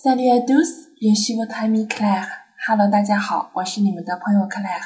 [0.00, 2.28] Salut à tous, je suis votre ami Claire.
[2.68, 4.80] Hello，大家好，我是你们的朋友 Claire，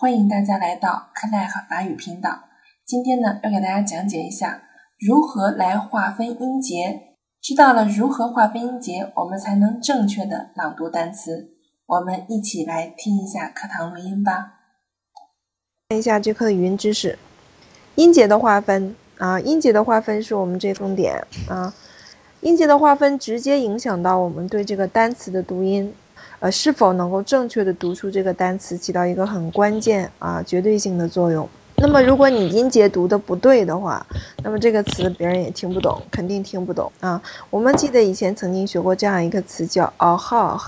[0.00, 2.44] 欢迎大家来到 Claire 法语频道。
[2.86, 4.62] 今天呢，要给大家讲解一下
[4.98, 7.18] 如何来划分音节。
[7.42, 11.50] 知道了如何划分音节，我们才能正确的朗读单词。
[11.84, 14.54] 我们一起来听一下课堂录音吧。
[15.90, 17.18] 看一下这课的语音知识，
[17.96, 21.74] 音节的划分啊，音节的划分是我们这重点啊。
[22.40, 25.94] 音节的划分直接影响到我们对这个单词的读音，
[26.40, 31.48] 呃，是否能够正确的读出这个单词，起到一个很关键啊、绝对性的作用。
[31.78, 34.06] 那么，如果你音节读的不对的话，
[34.42, 37.20] 那么这个词别人也听不懂，肯定听不懂啊。
[37.50, 40.58] 我们记得以前曾经学过这样一个词叫 “ah”，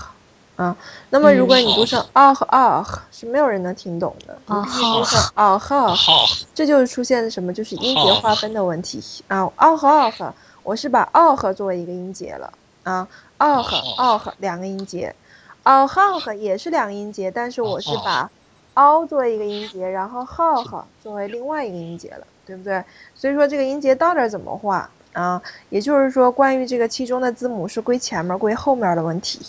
[0.55, 0.77] 啊，
[1.09, 4.37] 那么如果你读成 “ah ah”，是没有人能听懂的。
[4.47, 7.53] 你必须读成 “ah”，这就是出现的什么？
[7.53, 9.45] 就是音节划分的问题啊。
[9.57, 10.33] “ah ah”，
[10.63, 13.63] 我是把 “ah” 作为一个音节了啊，“ah
[13.97, 15.15] ah” 两个音节
[15.63, 18.29] ，“ah ah” 也是两个音节，但是我是把
[18.75, 22.83] “ao” 作为一个音节，然后 “ha” 作为另外一个音节了，对不对？
[23.15, 25.41] 所以说这个音节到底怎么画啊？
[25.69, 29.39] 也就是说，关于这个其中的字母是归前面归后面的问题。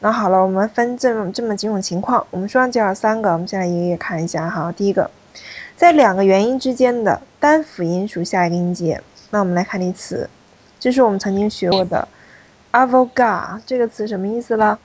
[0.00, 4.72] 那好了，我们分这么这么几种情况，我们书上介绍三个，我们先来一个一个看一下哈。
[4.72, 5.10] 第一个，
[5.76, 9.02] 在两个元音之间的单辅音属下一个音节。
[9.30, 10.28] 那我们来看例词，
[10.84, 12.06] 这是我们曾经学过的
[12.70, 14.78] ，avogar 这个词什么意思了？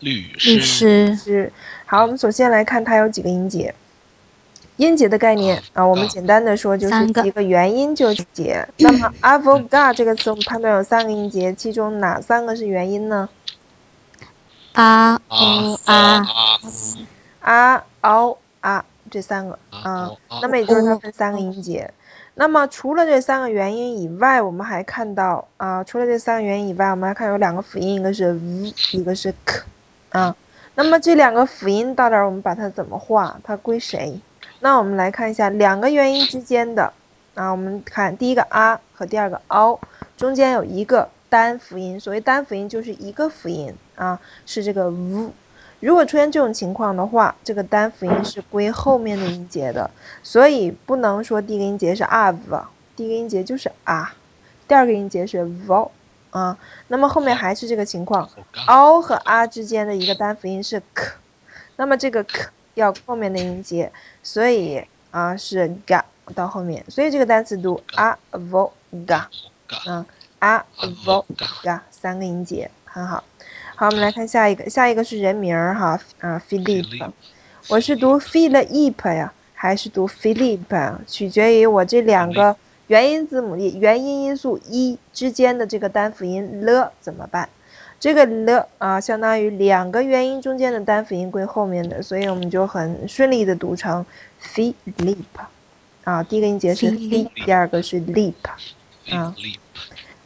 [0.00, 1.52] 律律师是。
[1.86, 3.76] 好，我们首先来看它有几个音节。
[4.76, 8.68] 音节的概念啊，我们简单的说就是几个元音就节。
[8.78, 13.28] 那么 avogar 这个词我们判断有三个音节，其中哪三个是元音呢？
[14.72, 16.26] 啊哦啊
[17.38, 20.10] 啊哦啊这三个啊，
[20.42, 21.92] 那么也就是它分三个音节。
[22.34, 29.62] 那么除了这三个元音以外，我们还看到啊，除了这三个元音以外，我们还看有两个辅音，一个是 v，一个是 k
[30.10, 30.36] 啊。
[30.76, 33.40] 那么这两个辅音到底我们把它怎么画？
[33.42, 34.20] 它归谁？
[34.60, 36.92] 那我们来看一下两个元音之间的
[37.34, 39.80] 啊，我们看第一个啊和第二个 o，
[40.16, 45.30] 中间有一个单辅音，所谓单辅音就是一个辅音啊，是这个 v。
[45.80, 49.90] 如果出现这种情况的话，这个单辅音是归后面的音节的，
[50.22, 52.36] 所以不能说第一个音节是 av，
[52.96, 54.14] 第一个音节就是啊，
[54.66, 55.90] 第二个音节是 v
[56.30, 58.28] 啊，那么后面还是这个情况
[58.66, 61.12] ，o 和 a 之间的一个单辅音是 k，
[61.76, 66.02] 那么这个 k 要后面的音节，所以啊是 ga
[66.34, 69.26] 到后面，所以这个单词读 avoga，
[69.86, 70.04] 嗯
[70.40, 73.24] ，avoga 三个音节很好。
[73.80, 77.12] 好，我们来看下一个，下一个是人名儿哈，啊，Philip，
[77.68, 80.96] 我是读 Philip 呀，还是读 Philip？
[81.06, 82.56] 取决于我这两个
[82.88, 87.48] 元音字母的元音因素一之间的这个单辅音了怎么办？
[88.00, 94.04] 这个了啊，相当于两个元音中间的单辅音归后面的，所以我们就很顺利的读成
[94.42, 95.18] Philip，
[96.02, 98.34] 啊，第一个音节是 P，第二个是 lip，
[99.12, 99.32] 啊。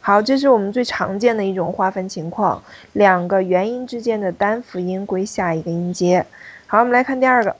[0.05, 6.25] 好，这是我们最常见的一种划分情况，两个元音之间的单辅音归下一个音节。
[6.67, 7.55] 好，我们来看第二个，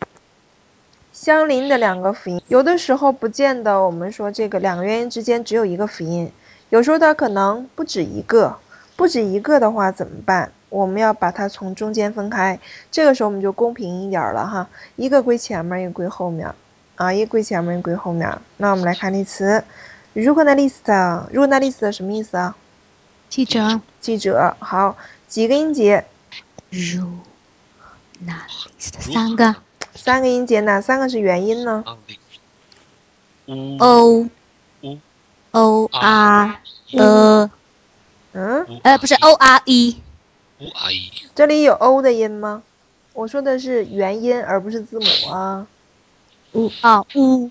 [1.14, 6.34] 相邻的两个辅音，有的时候不见得我们说这个两个元音之间只有一个辅音，
[6.70, 8.58] 有时候它可能不止一个，
[8.98, 10.52] 不止一个的话怎么办？
[10.68, 12.60] 我们要把它从中间分开，
[12.92, 14.68] 这个时候我们就公平一点了哈，
[14.98, 16.54] 一个归前面，一个归后面，
[16.96, 18.30] 啊，一个归前面，一个归后面。
[18.58, 19.64] 那我们来看例词。
[20.14, 22.56] 如果那 list，如果那 list 什么意思啊？
[23.30, 23.82] 记者。
[24.00, 24.56] 记者。
[24.60, 24.96] 好，
[25.28, 26.06] 几个音节？
[26.70, 27.18] 如
[28.20, 29.56] 那 list 三个。
[29.96, 31.84] 三个音节，哪三个是元音呢
[33.80, 34.28] ？o
[35.52, 36.60] o r
[36.92, 37.50] e。
[38.34, 38.80] 嗯？
[38.84, 40.02] 呃，不是 o r e。
[40.60, 41.12] o r e。
[41.36, 42.64] 这里有 o 的音吗？
[43.14, 45.68] 我说的是元音，而不是字母啊。
[46.54, 47.50] u 啊 u。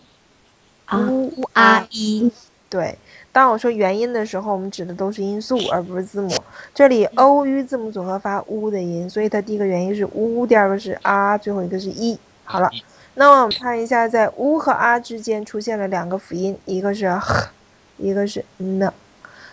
[0.91, 2.33] u r e。
[2.73, 2.97] 对，
[3.33, 6.31] 当我说元音的时候，我们指的都是音素，而不是字母。
[6.75, 12.19] 这里 o u 字母组合发 u 的音，所以它第一个元音是 u，第二个是 r，最后一个是 e。
[12.45, 12.71] 好了，
[13.13, 17.51] 那么我们看一下，在 u 和 r 之间出现了两个辅音，一个是 h，
[17.99, 18.91] 一个是 n。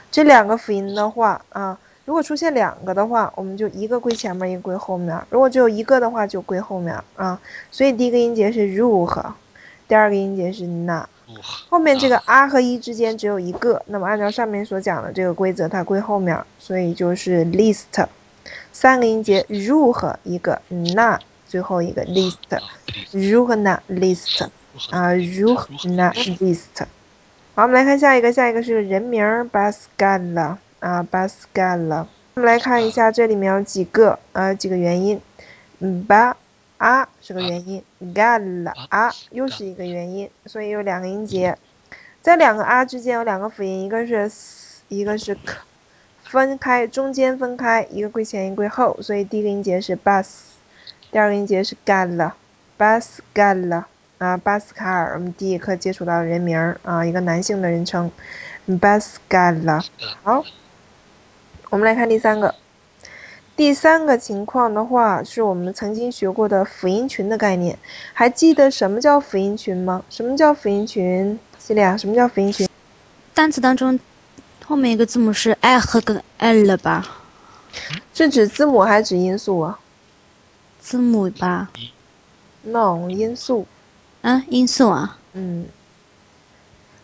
[0.09, 5.21] 这两个辅音的话啊，如果出现两个的话，我们就一个归前面，一个归后面。
[5.29, 7.41] 如果只有一个的话，就归后面啊。
[7.69, 9.33] 所以第一个音节是 ru，
[9.89, 11.03] 第二个音节是 na。
[11.69, 18.07] 后面这个 r 和 e 之间只有一个，那么按照上面所讲的这个规则，它归后面，所以就是 list，
[18.71, 24.47] 三个音节 ru 和一个 na，最后一个 list，ru 和 na list，
[24.89, 26.85] 啊 ru na list。
[27.55, 32.05] 好，我们来看下一个，下一个是人名 Pascal，啊 Pascal，
[32.35, 35.19] 我们来看一下，这里面有几个呃几个元音，
[35.79, 36.37] 嗯吧
[36.79, 37.83] 啊是个元音
[38.15, 41.57] ，gal 啊又是一个元音，所以有两个音节，
[42.21, 44.31] 在两个啊之间有两个辅音，一个是
[44.87, 45.57] 一个是 k，
[46.23, 50.25] 分开中间分开，一个归前一个归后，所以第一个音节是 bus，
[51.11, 53.83] 第二个音节是 gal，bus gal
[54.17, 58.09] 啊巴斯卡尔，我们第一课接触到的人名啊，一个男性的人称
[58.67, 59.85] ，bus gal
[60.23, 60.45] 好。
[61.69, 62.55] 我们来看第三个，
[63.59, 67.77] 第三个情况的话，是我们曾经学过的辅音群的概念。
[68.13, 70.05] 还记得什么叫辅音群吗？
[70.09, 71.37] 什么叫辅音群？
[71.57, 72.69] 西利亚，什么叫辅音群？
[73.33, 73.99] 单词当中
[74.63, 77.05] 后面一个字母是 i 和跟 l 吧？
[78.13, 79.79] 是指字母还是指音素啊？
[80.79, 81.69] 字母吧。
[82.61, 83.67] no，音素。
[84.21, 85.17] 啊，音素啊。
[85.33, 85.65] 嗯。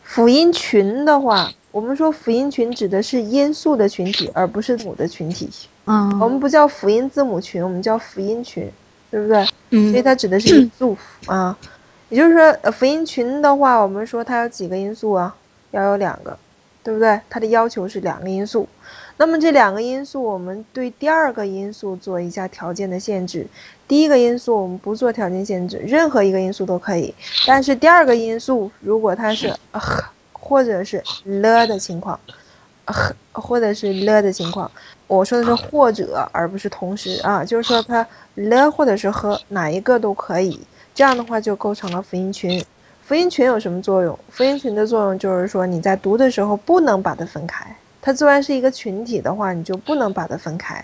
[0.04, 1.51] 辅音群的话。
[1.74, 5.50] 我们说辅音群指的是音素的群体，而不是母的群体。
[5.86, 8.72] 嗯，我们不叫辅音字母群，我们叫辅音群，
[9.12, 9.48] 对不对？
[9.70, 10.98] 嗯，所以它指的是音素
[11.28, 11.58] 啊。
[12.10, 15.36] 也就是说，辅音群的话，我们说它有几个因素啊？
[15.72, 16.38] 要有两个，
[16.84, 17.20] 对不对？
[17.30, 18.70] 它的要求是两个因素。
[19.18, 23.48] 那么这两个因素，我们对第二个因素做一下条件的限制。
[23.88, 27.16] 第一个因素我们不做条件限制，任何一个因素都可以。
[27.48, 29.54] 但是第二个因素，如果它是
[30.34, 32.20] 或者是了的情况，
[33.42, 34.72] 或者是了的情况，
[35.08, 40.60] 我说的是或者而不是同时啊，就是说它了或者是和哪一个都可以，
[40.94, 42.64] 这样的话就构成了辅音群。
[43.04, 44.18] 辅音群有什么作用？
[44.30, 50.84] 辅音群的作用就是说你在读的时候不能把它分开，它自然是一个群体的话，你就不能把它分开。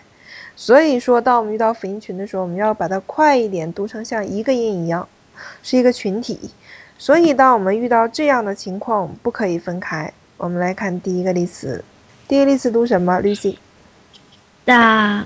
[0.55, 5.07] 所以说，当我们遇到辅音群的时候，我们要把它快一点读成像一个音一样，
[5.63, 6.51] 是一个群体。
[6.99, 10.13] 所以，当我们遇到这样的情况，不可以分开。
[10.37, 11.83] 我们来看第一个例词，
[12.31, 15.25] 第一个例词读什么？Lucy，da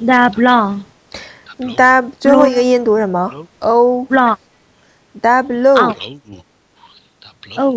[0.00, 5.86] da blanc，da 最后一个音读什么？o blanc，da blow，o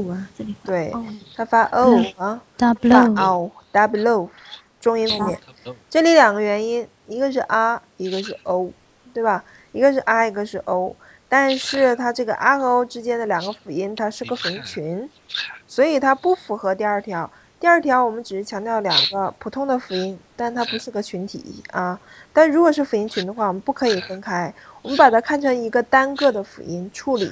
[0.09, 0.93] 啊，这里对，
[1.35, 2.71] 它发 o 啊，发
[3.21, 4.29] o，da blow，
[4.79, 5.37] 中音后面。
[5.89, 8.71] 这里两个元音，一个是 r，一个是 o，
[9.13, 9.43] 对吧？
[9.73, 10.95] 一个是 r，一个是 o。
[11.27, 15.09] 但是它这个 r 和 o 之间的两个辅音，它是个辅音群，
[15.67, 17.29] 所以它不符合第二条。
[17.61, 21.99] 第二条我们只是强调两个普通的辅音，但它不是个群体啊。
[22.33, 27.31] 但如果是辅音群的话，我们不可以分开，我们把它看成一个单个的辅音处理，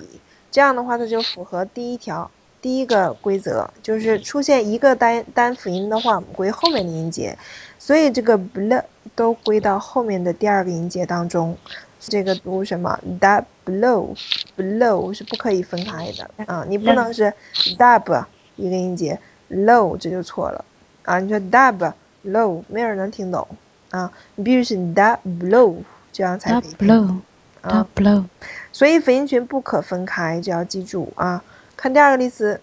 [0.52, 2.30] 这样的话它就符合第一条
[2.62, 7.36] 第一个规则，就是出现一个单单辅音的话，我们归后面的音节，
[7.80, 8.84] 所以这个 bl
[9.16, 11.58] 都归到后面的第二个音节当中。
[11.98, 14.16] 这个读什么？dub blow
[14.56, 17.34] blow 是不可以分开的啊，你不能是
[17.80, 18.26] dub
[18.56, 20.66] 一个音节 low 这就错了
[21.04, 21.94] 啊，你说 dub
[22.26, 23.48] low 没人能听懂
[23.92, 25.78] 啊，你必须是 dub blow
[26.12, 26.74] 这样才可以。
[26.74, 27.18] blow
[27.62, 28.24] 啊 blow，
[28.72, 31.44] 所以辅音群不可分开，这要记住啊。
[31.76, 32.62] 看第二个例词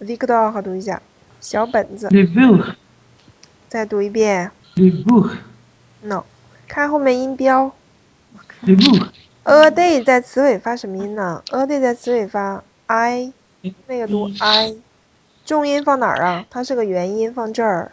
[0.00, 1.02] ，Victor 好读一下，
[1.40, 2.08] 小本子。
[3.68, 4.50] 再读一遍。
[6.00, 6.24] No，
[6.66, 7.72] 看后面音标。
[9.44, 13.32] a day 在词尾发什么音呢？a day 在词尾发 i，
[13.86, 14.74] 那个读 i，
[15.48, 16.44] 重音放哪儿啊？
[16.50, 17.90] 它是个元音，放这儿。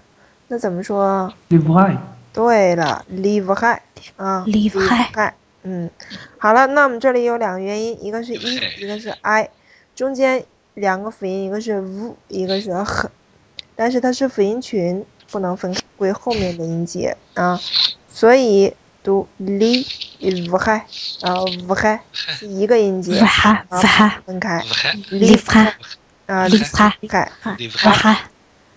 [0.49, 1.97] 那怎么说？live high。
[2.33, 3.79] 对了，live high
[4.17, 5.31] 啊，live high。
[5.63, 5.89] 嗯，
[6.37, 9.49] 好了，那我们这里有两个元音，一个是 i，一个是 i，
[9.95, 10.43] 中间
[10.73, 13.09] 两个辅音，一个是 v，一个是 h，
[13.77, 17.57] 但是它是辅音群，不能分归后面的音节啊，
[18.09, 18.73] 所以。
[19.05, 20.71] 读 live h
[21.21, 23.23] 啊 v h 是一个音节，
[24.25, 24.63] 分开
[25.11, 25.73] li v
[26.25, 28.17] 啊 li v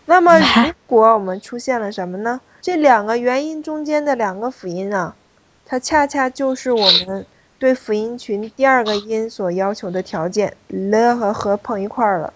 [0.07, 2.40] 那么如果我们出现了什么呢？
[2.61, 5.14] 这两个元音中间的两个辅音啊，
[5.67, 7.26] 它恰恰就是我们
[7.59, 12.33] 对辅音群第二个音所要求的条件，l 和和碰一块儿了。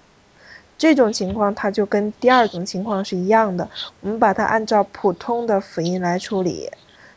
[0.78, 6.70] 这种情况它就跟第二种情况是一样的，我们把它按照普通的辅音来处理。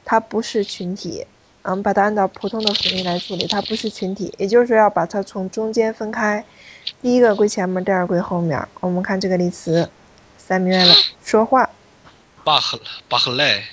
[0.07, 1.25] 它不是群体，
[1.67, 6.45] 嗯，把它按照普通的辅音来处理，它不是群体，也就是说要把它从中间分开，
[7.01, 8.67] 第一个归前面，第二归后面。
[8.81, 9.89] 我们看这个例词，
[10.37, 10.93] 三明了，
[11.23, 11.71] 说话。
[12.43, 12.79] 巴赫
[13.09, 13.63] 巴赫莱。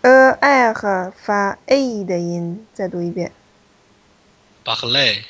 [0.00, 3.30] 呃，i 和发 a 的音，再读一遍。
[4.64, 5.22] 巴赫莱。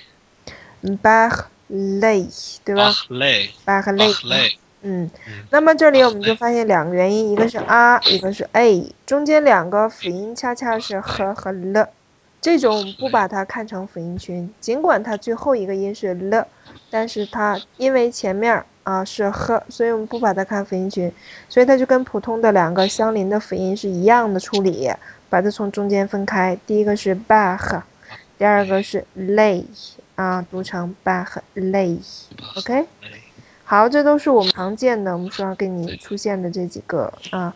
[1.02, 2.24] 巴赫莱，
[2.64, 2.84] 对吧？
[2.84, 3.48] 巴赫莱。
[3.64, 3.90] 巴赫
[4.28, 4.52] 莱。
[4.82, 5.10] 嗯，
[5.50, 11.90] 那么这里我们就发现两个元音，一个是啊一个是 a，中间两个辅音恰恰是和和了，
[12.40, 16.46] 这种不把它看成辅音群，尽管它最后一个音是了，
[16.90, 21.12] 但是它因为前面啊是呵，所以我们不把它看辅音群，
[21.50, 24.90] 所以它就跟普通的两个相邻的辅音是一样的处理，
[25.28, 26.58] 把它从中间分开。
[26.66, 27.82] 第一个是 bah，
[28.38, 29.66] 第二个是 lay，
[30.14, 32.86] 啊，读成 bah lay，OK。
[33.70, 37.54] 好，这都是我们常见的，我们说要给你出现的这几个啊，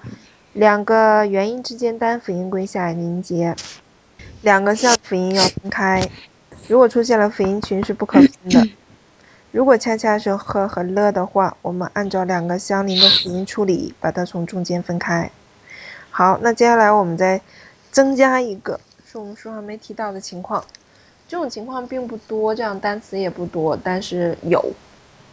[0.52, 3.56] 两个元音之间单辅音归下一个音节。
[4.40, 6.08] 两个像辅音要分开，
[6.68, 8.68] 如果出现了辅音群是不可分的。
[9.50, 15.32] 如果恰恰是和和了的话，我们按照两个相邻的辅音处理，把它从中间分开。
[16.10, 17.40] 好，那接下来我们再
[17.90, 20.64] 增加一个是我们书上没提到的情况，
[21.26, 24.64] 这种情况并不多，这样单词也不多，但是有。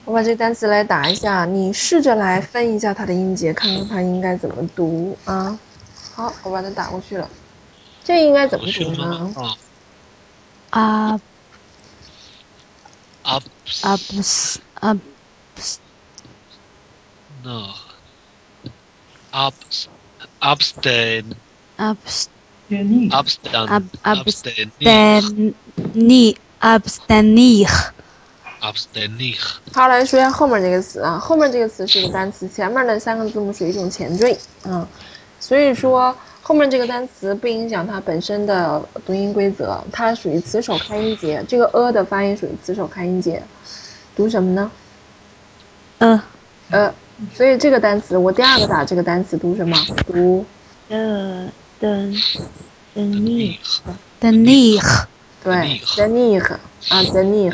[0.05, 5.59] 我把这单词来打一下，你试着来分一下它的音节，看看它应该怎么读啊。
[6.13, 7.29] 好，我把它打过去了。
[8.03, 9.33] 这应该怎么读呢？
[10.71, 11.19] 啊。
[13.21, 13.41] 啊。
[13.81, 13.97] 啊。
[13.97, 14.97] 不是啊
[17.43, 17.69] ，no。
[19.33, 19.53] Up
[20.41, 21.35] upstain
[21.77, 25.53] upstain upstain upstain
[25.93, 27.65] ni upstaining
[28.61, 29.37] upstaining。
[29.73, 34.87] 好，来说一下后面这个词啊，后面这个词是一个单词，前面的三个字母属于一种前缀啊，
[35.39, 36.15] 所以说。
[36.43, 41.45] 后面这个单词不影响它本身的读音规则，它属于词首开音节。
[41.47, 43.41] 这个 a 的发音属于词首开音节，
[44.15, 44.71] 读什么呢？
[45.99, 46.23] 呃
[46.71, 46.93] 呃，
[47.35, 49.77] 所以这个单词我第二个打这个单词读什么？
[50.07, 50.43] 读
[50.89, 51.47] 的
[51.79, 52.11] 的
[52.95, 53.57] 的 nih
[54.19, 55.05] 的 nih
[55.43, 56.43] 对的 nih
[56.89, 57.53] 啊的 nih。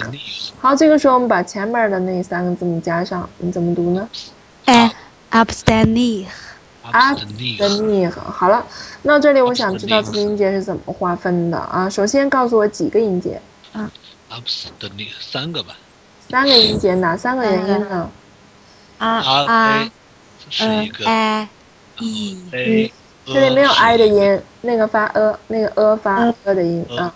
[0.60, 4.10] 好，这个时候我们把前面的那三个字母加上，你怎么读呢？
[4.66, 4.94] 哎
[5.32, 6.26] ，upstaining。
[6.90, 8.66] 啊，的 nih，好了，
[9.02, 11.90] 那这里我想知道这个音节是怎么划分的啊？
[11.90, 13.42] 首先告诉我几个音节
[13.74, 13.92] 啊
[14.32, 15.76] ？ups 的 nih 三个吧。
[16.30, 18.10] 三个音节，哪三个元音呢？
[19.00, 19.92] 啊啊，
[20.50, 21.48] 是一个 a
[22.00, 22.92] e，
[23.26, 27.14] 这里没有 i 的音，那个发 a，那个 a 发 a 的音啊。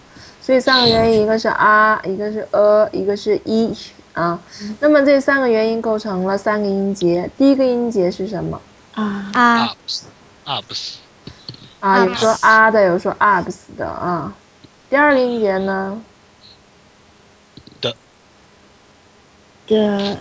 [0.52, 3.74] 所以三个元音，一个是 a，一个是 a，一个是一
[4.12, 4.38] 啊。
[4.82, 8.62] 那么这三个元音构成了三个音节，第一个音节是什么？
[8.94, 9.74] 啊啊
[10.44, 10.96] ，ups，
[11.80, 14.34] 啊，有说啊的，有说 ups 的啊。
[14.90, 16.04] 第二个音节呢？
[17.80, 17.96] 的，
[19.68, 20.18] 的，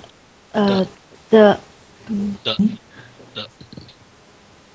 [0.53, 0.87] 呃，
[1.29, 1.59] 的，
[2.07, 2.57] 嗯，的，
[3.35, 3.49] 的。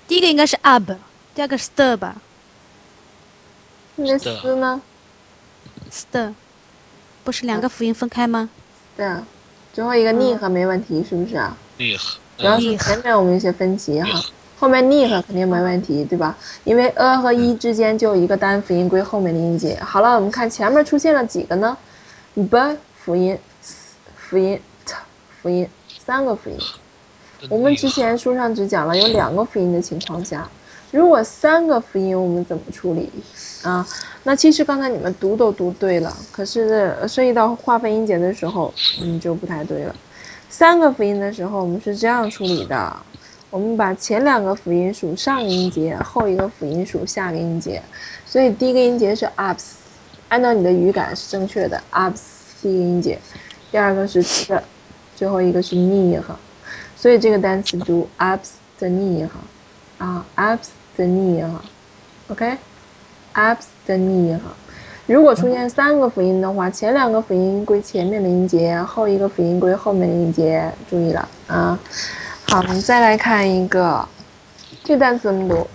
[0.05, 0.91] 第一个应该是 up，
[1.33, 2.17] 第二个是的吧？
[3.95, 4.81] 那 s 呢
[5.95, 6.33] ？st，
[7.23, 8.49] 不是两个辅音分开吗？
[8.97, 9.25] 对啊，
[9.73, 11.97] 最后一个 nih 没问题，是不是啊？nih。
[12.37, 14.21] 主要是前面我们有些分歧哈，
[14.59, 16.35] 后面 nih 肯定没问题，对吧？
[16.65, 19.79] 因为 a 和 e 之间就有一个单辅音归后面的音节。
[19.81, 21.77] 好了，我们看前面出现了几个呢
[22.33, 24.93] ？b 辅音，s 辅音，t
[25.41, 25.69] 辅音，
[26.05, 26.57] 三个辅音。
[27.49, 30.49] 我们之前书上只讲了有两个辅音的情况下，
[30.91, 33.11] 如果三个辅音我们怎么处理
[33.63, 33.85] 啊？
[34.23, 39.95] 那其实刚才你们读都读对了，可是涉及到划分音节的时候，嗯，就不太对了。
[40.49, 42.95] 三个辅音的时候，我们是这样处理的：
[43.49, 47.81] 我们把前两个辅音属上音节，后一个辅音属下个音节。
[48.25, 49.73] 所以第一个音节是 ups，
[50.29, 52.21] 按照你的语感是正确的，ups
[52.61, 53.19] 第一个音节。
[53.71, 54.57] 第二个是 t，，
[55.15, 56.21] 最后一个是 nih，
[56.95, 59.27] 所以这个单词读 ups the nih，
[59.97, 60.25] 啊
[60.95, 64.39] the nih，OK，ups the nih。
[65.07, 70.73] 如果出现三个辅音的话，前两个辅音归前面的音节，后一个辅音归后面的音节。
[70.89, 71.77] 注意了啊！
[72.49, 74.09] 好，我们再来看一个，
[74.83, 75.67] 这单词怎么读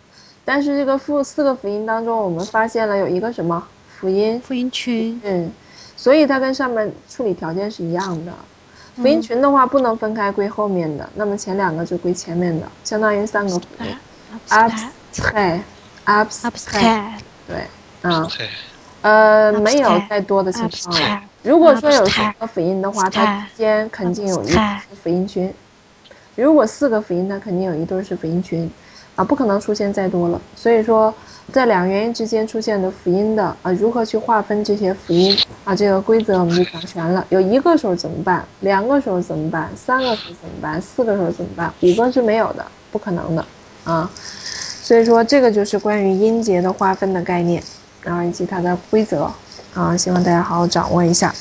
[0.45, 4.41] 但是这个复四个辅音当中，我们发现了有一个什么辅音？
[4.41, 5.21] 辅音群。
[5.23, 5.49] 嗯，
[5.95, 8.33] 所以它跟上面处理条件是一样的。
[8.95, 13.95] 辅音群的话不能分开归后面的，那么前两个就归前面的，相当于三个辅音。
[14.49, 15.61] upside，upside，
[17.47, 17.63] 对，
[18.01, 18.29] 嗯，
[19.01, 21.21] 呃，没有太多的情况了。
[21.41, 24.59] 如果说有四个辅音的话，它之间肯定有一个
[25.01, 25.51] 辅音群。
[26.35, 28.69] 如果四个辅音，那肯定有一对是辅音群，
[29.15, 30.41] 啊，不可能出现再多了。
[30.55, 31.13] 所以说，
[31.51, 35.75] 在两个元音之间出现的辅音的啊，如何去划分这些辅音啊？
[35.75, 37.25] 这个规则我们就讲全了。
[37.29, 38.43] 有一个时候怎么办？
[38.61, 39.69] 两个时候怎么办？
[39.75, 40.81] 三个时候怎么办？
[40.81, 41.71] 四个时候怎么办？
[41.81, 43.45] 五个是没有的，不可能的
[43.83, 44.09] 啊。
[44.15, 47.61] 所以说，这个就是关于音节的划分的概念，
[48.01, 49.31] 然后以及它的规则。
[49.75, 51.33] 啊，希望大家好好掌握一下。